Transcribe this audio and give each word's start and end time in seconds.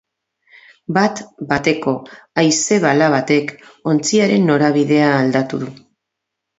Bat-bateko 0.97 1.93
haize-bala 2.43 3.13
batek 3.19 3.55
ontziaren 3.95 4.53
norabidea 4.53 5.15
aldatu 5.23 5.65
du. 5.65 5.75